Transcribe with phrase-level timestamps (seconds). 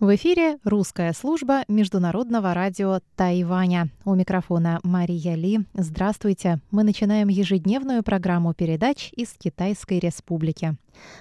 [0.00, 3.90] В эфире русская служба Международного радио Тайваня.
[4.04, 5.66] У микрофона Мария Ли.
[5.74, 6.60] Здравствуйте.
[6.70, 10.76] Мы начинаем ежедневную программу передач из Китайской Республики.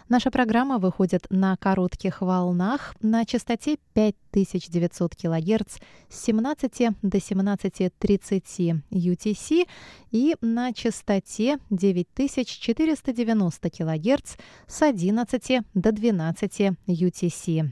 [0.09, 5.77] Наша программа выходит на коротких волнах на частоте 5900 кГц
[6.09, 9.67] с 17 до 17.30 UTC
[10.11, 14.35] и на частоте 9490 кГц
[14.67, 17.71] с 11 до 12 UTC.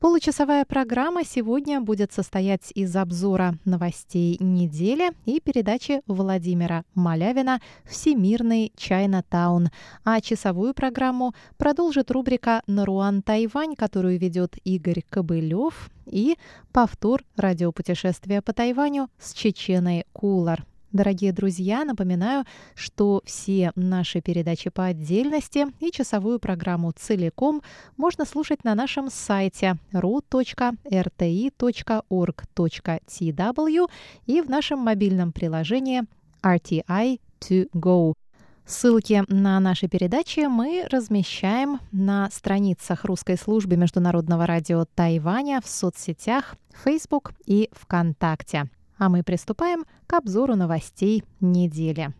[0.00, 9.68] Получасовая программа сегодня будет состоять из обзора новостей недели и передачи Владимира Малявина «Всемирный Чайна-таун».
[10.04, 16.36] А часовую программу продолжит рубрика «Наруан Тайвань», которую ведет Игорь Кобылев, и
[16.72, 20.64] повтор радиопутешествия по Тайваню с Чеченой Кулар.
[20.96, 27.60] Дорогие друзья, напоминаю, что все наши передачи по отдельности и часовую программу целиком
[27.98, 30.70] можно слушать на нашем сайте ru.rti.org.tw
[34.24, 36.04] и в нашем мобильном приложении
[36.42, 38.14] RTI to go.
[38.64, 46.56] Ссылки на наши передачи мы размещаем на страницах русской службы Международного радио Тайваня в соцсетях
[46.82, 48.70] Facebook и ВКонтакте.
[48.98, 52.12] А мы приступаем к обзору новостей недели.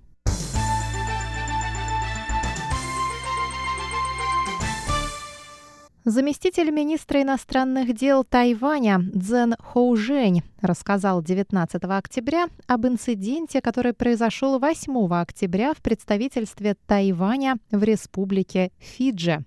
[6.08, 15.12] Заместитель министра иностранных дел Тайваня Цзэн Хоужень рассказал 19 октября об инциденте, который произошел 8
[15.12, 19.44] октября в представительстве Тайваня в республике Фиджи.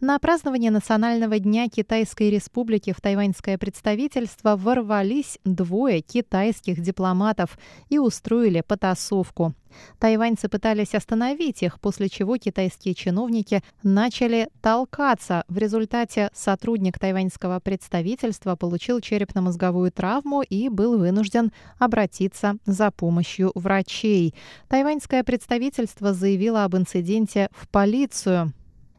[0.00, 8.62] На празднование Национального дня Китайской Республики в тайваньское представительство ворвались двое китайских дипломатов и устроили
[8.66, 9.54] потасовку.
[9.98, 15.44] Тайваньцы пытались остановить их, после чего китайские чиновники начали толкаться.
[15.48, 24.34] В результате сотрудник тайваньского представительства получил черепно-мозговую травму и был вынужден обратиться за помощью врачей.
[24.68, 28.52] Тайваньское представительство заявило об инциденте в полицию.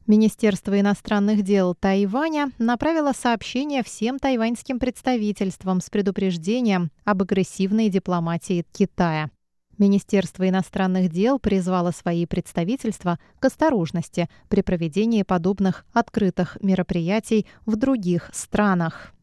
[0.08, 9.30] Министерство иностранных дел Тайваня направило сообщение всем тайваньским представительствам с предупреждением об агрессивной дипломатии Китая.
[9.78, 18.32] Министерство иностранных дел призвало свои представительства к осторожности при проведении подобных открытых мероприятий в других
[18.34, 19.14] странах.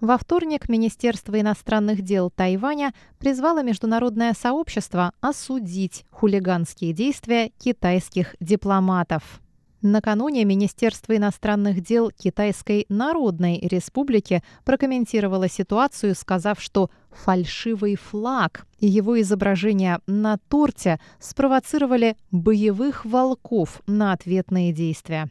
[0.00, 9.40] Во вторник Министерство иностранных дел Тайваня призвало международное сообщество осудить хулиганские действия китайских дипломатов.
[9.84, 19.20] Накануне Министерство иностранных дел Китайской Народной Республики прокомментировало ситуацию, сказав, что фальшивый флаг и его
[19.20, 25.28] изображение на торте спровоцировали боевых волков на ответные действия.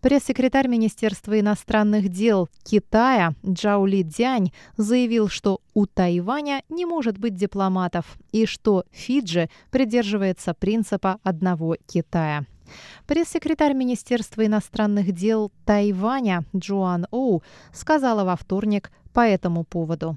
[0.00, 7.34] Пресс-секретарь Министерства иностранных дел Китая Джао Ли Дянь заявил, что у Тайваня не может быть
[7.34, 12.46] дипломатов и что Фиджи придерживается принципа одного Китая.
[13.06, 17.42] Пресс-секретарь Министерства иностранных дел Тайваня Джоан Оу
[17.72, 20.16] сказала во вторник по этому поводу.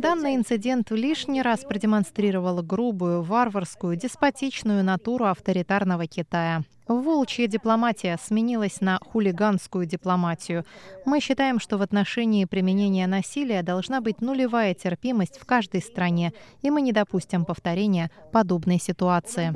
[0.00, 6.62] Данный инцидент лишний раз продемонстрировал грубую, варварскую, деспотичную натуру авторитарного Китая.
[6.88, 10.64] Волчья дипломатия сменилась на хулиганскую дипломатию.
[11.04, 16.70] Мы считаем, что в отношении применения насилия должна быть нулевая терпимость в каждой стране, и
[16.70, 19.52] мы не допустим повторения подобной ситуации.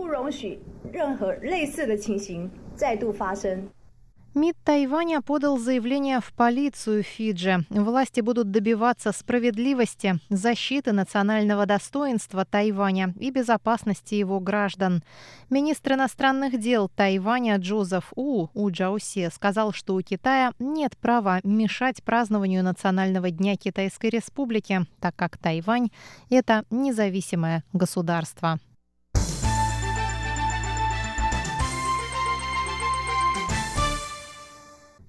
[4.38, 7.66] МИД Тайваня подал заявление в полицию Фиджи.
[7.70, 15.02] Власти будут добиваться справедливости, защиты национального достоинства Тайваня и безопасности его граждан.
[15.50, 22.04] Министр иностранных дел Тайваня Джозеф У У Джаусе сказал, что у Китая нет права мешать
[22.04, 25.88] празднованию Национального дня Китайской Республики, так как Тайвань–
[26.30, 28.60] это независимое государство.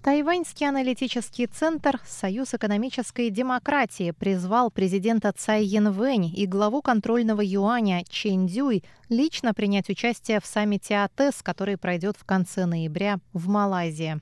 [0.01, 8.47] Тайваньский аналитический центр «Союз экономической демократии» призвал президента Цай Янвэнь и главу контрольного юаня Чэнь
[8.47, 14.21] Дюй лично принять участие в саммите АТЭС, который пройдет в конце ноября в Малайзии.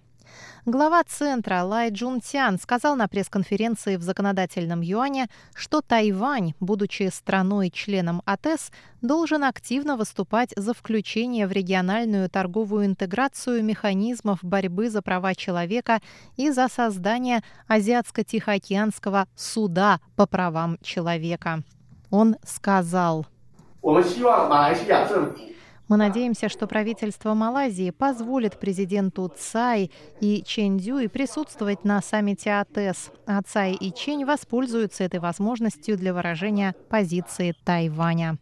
[0.65, 8.71] Глава центра Лай Джунтян сказал на пресс-конференции в законодательном юане, что Тайвань, будучи страной-членом АТЭС,
[9.01, 16.01] должен активно выступать за включение в региональную торговую интеграцию механизмов борьбы за права человека
[16.35, 21.63] и за создание Азиатско-Тихоокеанского суда по правам человека.
[22.09, 23.25] Он сказал.
[23.81, 24.03] Мы
[25.95, 29.89] надеемся, что правительство Малайзии позволит президенту Цай
[30.19, 36.13] и Чэнь Дюй присутствовать на саммите АТЭС, а Цай и Чэнь воспользуются этой возможностью для
[36.13, 38.37] выражения позиции Тайваня.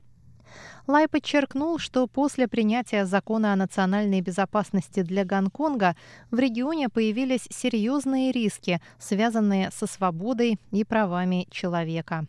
[0.88, 5.96] Лай подчеркнул, что после принятия закона о национальной безопасности для Гонконга
[6.30, 12.28] в регионе появились серьезные риски, связанные со свободой и правами человека.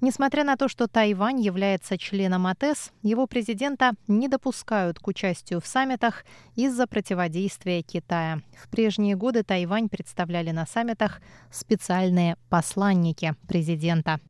[0.00, 5.66] Несмотря на то, что Тайвань является членом АТЭС, его президента не допускают к участию в
[5.66, 6.24] саммитах
[6.54, 8.40] из-за противодействия Китая.
[8.56, 14.20] В прежние годы Тайвань представляли на саммитах специальные посланники президента.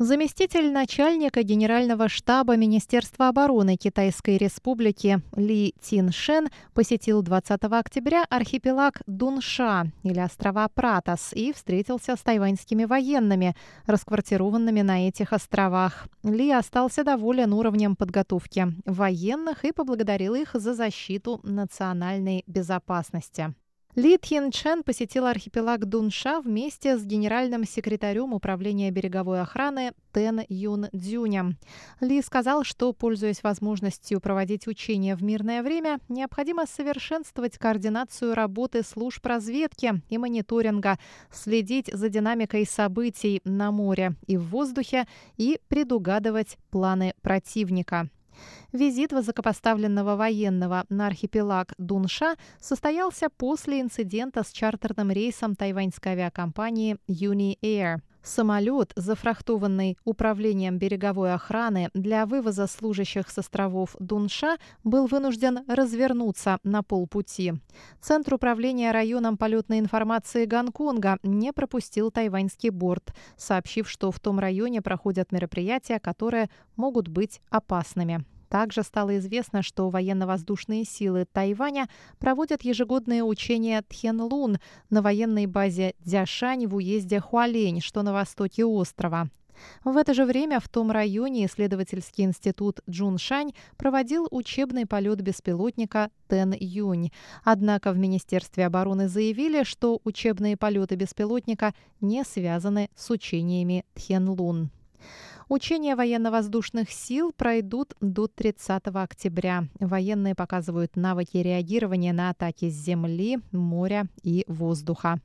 [0.00, 9.90] Заместитель начальника Генерального штаба Министерства обороны Китайской Республики Ли Тиншен посетил 20 октября архипелаг Дунша
[10.04, 13.56] или острова Пратас и встретился с тайваньскими военными,
[13.86, 16.06] расквартированными на этих островах.
[16.22, 23.52] Ли остался доволен уровнем подготовки военных и поблагодарил их за защиту национальной безопасности.
[23.98, 30.86] Ли Тьен Чен посетил архипелаг Дунша вместе с генеральным секретарем Управления береговой охраны Тен Юн
[30.92, 31.56] Дзюнем.
[31.98, 39.26] Ли сказал, что, пользуясь возможностью проводить учения в мирное время, необходимо совершенствовать координацию работы служб
[39.26, 41.00] разведки и мониторинга,
[41.32, 48.08] следить за динамикой событий на море и в воздухе и предугадывать планы противника.
[48.72, 57.58] Визит высокопоставленного военного на архипелаг Дунша состоялся после инцидента с чартерным рейсом тайваньской авиакомпании Uni
[57.62, 58.00] Air.
[58.22, 66.82] Самолет, зафрахтованный Управлением береговой охраны для вывоза служащих с островов Дунша, был вынужден развернуться на
[66.82, 67.54] полпути.
[68.02, 74.82] Центр управления районом полетной информации Гонконга не пропустил тайваньский борт, сообщив, что в том районе
[74.82, 78.26] проходят мероприятия, которые могут быть опасными.
[78.48, 84.58] Также стало известно, что военно-воздушные силы Тайваня проводят ежегодные учения Тхенлун
[84.90, 89.28] на военной базе Дзяшань в уезде Хуалень, что на востоке острова.
[89.84, 96.54] В это же время в том районе исследовательский институт Джуншань проводил учебный полет беспилотника Тен
[96.58, 97.10] Юнь.
[97.44, 104.70] Однако в Министерстве обороны заявили, что учебные полеты беспилотника не связаны с учениями Тхенлун.
[105.48, 109.64] Учения военно-воздушных сил пройдут до 30 октября.
[109.80, 115.22] Военные показывают навыки реагирования на атаки с земли, моря и воздуха.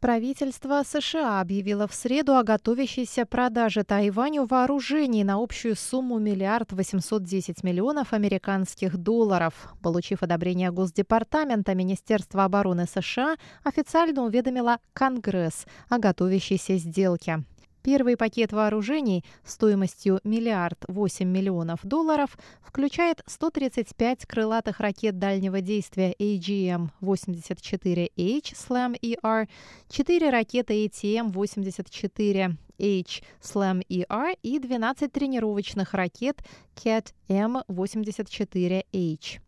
[0.00, 7.24] Правительство США объявило в среду о готовящейся продаже Тайваню вооружений на общую сумму миллиард восемьсот
[7.24, 9.74] десять миллионов американских долларов.
[9.82, 17.42] Получив одобрение Госдепартамента, Министерство обороны США официально уведомило Конгресс о готовящейся сделке.
[17.88, 28.52] Первый пакет вооружений стоимостью миллиард восемь миллионов долларов включает 135 крылатых ракет дальнего действия AGM-84H
[28.52, 29.48] SLAM-ER,
[29.88, 36.42] 4 ракеты ATM-84 H SLAM ER и 12 тренировочных ракет
[36.76, 39.40] CAT M84H.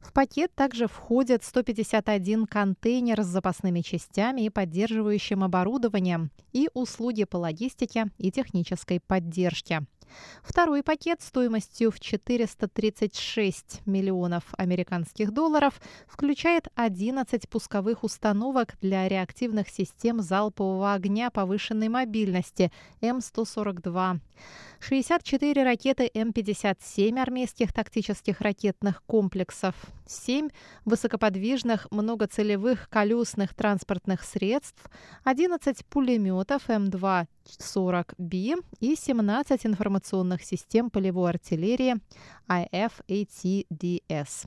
[0.00, 7.36] В пакет также входят 151 контейнер с запасными частями и поддерживающим оборудованием и услуги по
[7.36, 9.86] логистике и технической поддержке.
[10.42, 20.20] Второй пакет стоимостью в 436 миллионов американских долларов включает 11 пусковых установок для реактивных систем
[20.20, 24.20] залпового огня повышенной мобильности М142,
[24.80, 29.74] 64 ракеты М-57 армейских тактических ракетных комплексов,
[30.06, 30.48] 7
[30.84, 34.82] высокоподвижных многоцелевых колесных транспортных средств,
[35.24, 37.26] 11 пулеметов М2
[37.58, 41.96] 40B и 17 информационных систем полевой артиллерии
[42.48, 44.46] IFATDS.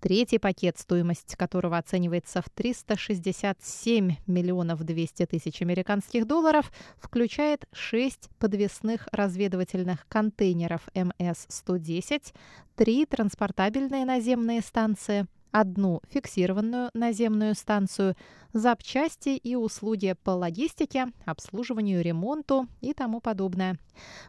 [0.00, 9.08] Третий пакет, стоимость которого оценивается в 367 миллионов 200 тысяч американских долларов, включает 6 подвесных
[9.12, 12.32] разведывательных контейнеров МС-110,
[12.76, 18.15] три транспортабельные наземные станции, одну фиксированную наземную станцию,
[18.51, 23.77] запчасти и услуги по логистике, обслуживанию, ремонту и тому подобное.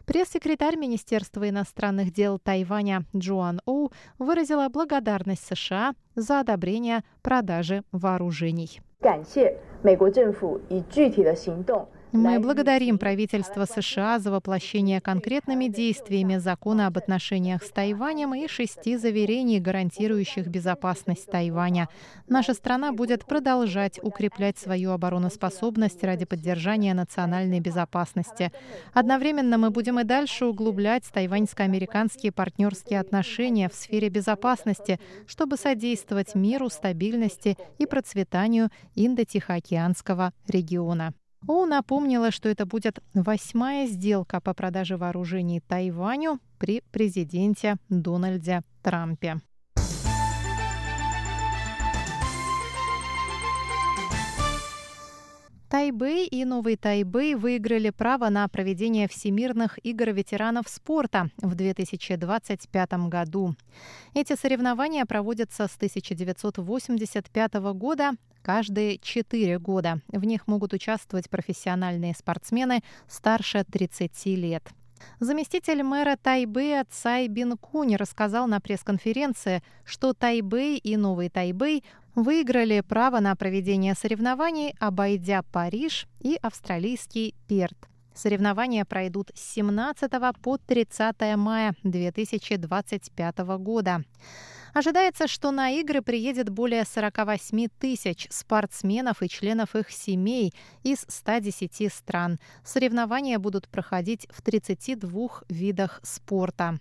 [0.05, 8.81] Пресс-секретарь Министерства иностранных дел Тайваня Джоан Оу выразила благодарность США за одобрение продажи вооружений.
[8.99, 18.46] 感谢美国政府以具体的行动 мы благодарим правительство США за воплощение конкретными действиями закона об отношениях с Тайванем и
[18.48, 21.88] шести заверений, гарантирующих безопасность Тайваня.
[22.28, 28.52] Наша страна будет продолжать укреплять свою обороноспособность ради поддержания национальной безопасности.
[28.92, 36.68] Одновременно мы будем и дальше углублять тайваньско-американские партнерские отношения в сфере безопасности, чтобы содействовать миру,
[36.68, 41.14] стабильности и процветанию Индо-Тихоокеанского региона.
[41.46, 49.40] Оу напомнила, что это будет восьмая сделка по продаже вооружений Тайваню при президенте Дональде Трампе.
[55.72, 63.54] Тайбэй и Новый Тайбэй выиграли право на проведение Всемирных игр ветеранов спорта в 2025 году.
[64.12, 68.10] Эти соревнования проводятся с 1985 года
[68.42, 70.02] каждые четыре года.
[70.08, 74.74] В них могут участвовать профессиональные спортсмены старше 30 лет.
[75.20, 82.80] Заместитель мэра Тайбэя Цай Бин Кунь рассказал на пресс-конференции, что Тайбэй и Новый Тайбэй выиграли
[82.80, 87.76] право на проведение соревнований, обойдя Париж и австралийский Перт.
[88.14, 90.10] Соревнования пройдут с 17
[90.42, 94.04] по 30 мая 2025 года.
[94.74, 101.92] Ожидается, что на игры приедет более 48 тысяч спортсменов и членов их семей из 110
[101.92, 102.38] стран.
[102.64, 106.78] Соревнования будут проходить в 32 видах спорта.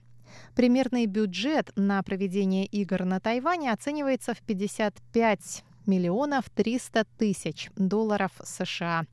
[0.55, 9.05] Примерный бюджет на проведение игр на Тайване оценивается в 55 миллионов 300 тысяч долларов США.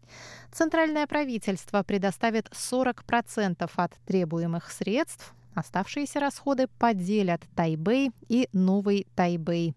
[0.52, 9.75] Центральное правительство предоставит 40% от требуемых средств Оставшиеся расходы поделят Тайбэй и Новый Тайбэй.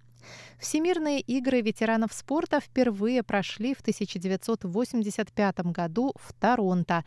[0.60, 7.04] Всемирные игры ветеранов спорта впервые прошли в 1985 году в Торонто.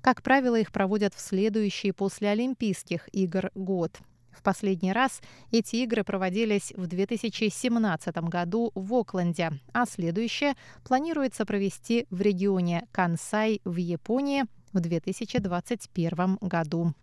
[0.00, 3.98] Как правило, их проводят в следующий после Олимпийских игр год.
[4.38, 5.20] В последний раз
[5.50, 13.60] эти игры проводились в 2017 году в Окленде, а следующее планируется провести в регионе Кансай
[13.64, 16.94] в Японии в 2021 году.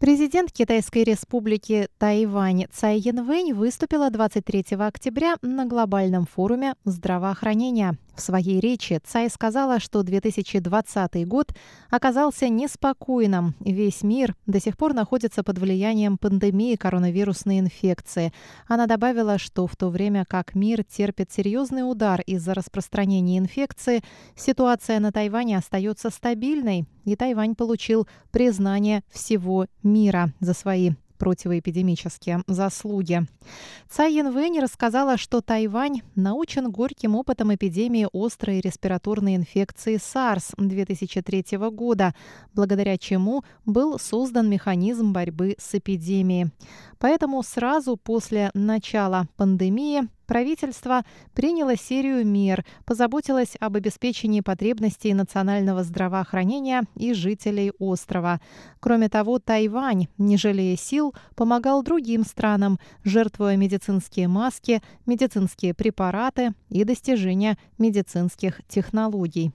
[0.00, 7.98] Президент Китайской республики Тайвань Цай Янвэнь выступила 23 октября на глобальном форуме здравоохранения.
[8.20, 11.54] В своей речи Цай сказала, что 2020 год
[11.88, 13.54] оказался неспокойным.
[13.60, 18.34] Весь мир до сих пор находится под влиянием пандемии коронавирусной инфекции.
[18.68, 24.02] Она добавила, что в то время как мир терпит серьезный удар из-за распространения инфекции,
[24.36, 33.20] ситуация на Тайване остается стабильной, и Тайвань получил признание всего мира за свои противоэпидемические заслуги.
[33.88, 42.14] Цай Янвэнь рассказала, что Тайвань научен горьким опытом эпидемии острой респираторной инфекции SARS 2003 года,
[42.54, 46.50] благодаря чему был создан механизм борьбы с эпидемией.
[46.98, 51.02] Поэтому сразу после начала пандемии правительство
[51.34, 58.40] приняло серию мер, позаботилось об обеспечении потребностей национального здравоохранения и жителей острова.
[58.78, 66.84] Кроме того, Тайвань, не жалея сил, помогал другим странам, жертвуя медицинские маски, медицинские препараты и
[66.84, 69.50] достижения медицинских технологий.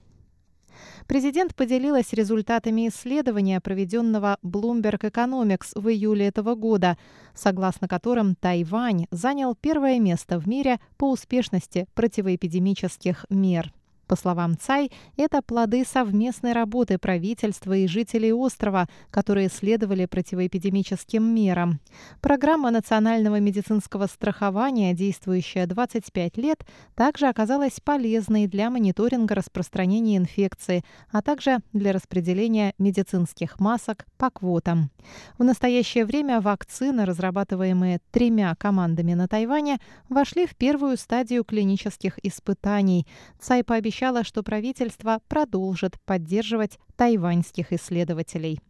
[1.06, 6.96] Президент поделилась результатами исследования, проведенного Bloomberg Economics в июле этого года,
[7.34, 13.72] согласно которым Тайвань занял первое место в мире по успешности противоэпидемических мер.
[14.06, 21.80] По словам Цай, это плоды совместной работы правительства и жителей острова, которые следовали противоэпидемическим мерам.
[22.20, 31.20] Программа национального медицинского страхования, действующая 25 лет, также оказалась полезной для мониторинга распространения инфекции, а
[31.20, 34.90] также для распределения медицинских масок по квотам.
[35.36, 43.04] В настоящее время вакцины, разрабатываемые тремя командами на Тайване, вошли в первую стадию клинических испытаний.
[43.40, 48.60] Цай пообещал пообещала, что правительство продолжит поддерживать тайваньских исследователей.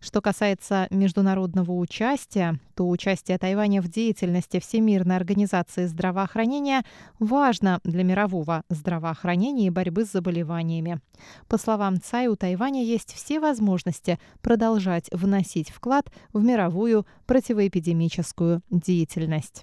[0.00, 6.84] Что касается международного участия, то участие Тайваня в деятельности Всемирной организации здравоохранения
[7.18, 11.00] важно для мирового здравоохранения и борьбы с заболеваниями.
[11.48, 19.62] По словам Цай, у Тайваня есть все возможности продолжать вносить вклад в мировую противоэпидемическую деятельность.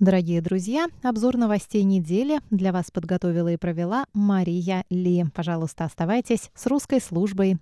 [0.00, 5.24] Дорогие друзья, обзор новостей недели для вас подготовила и провела Мария Ли.
[5.34, 7.58] Пожалуйста, оставайтесь с русской службой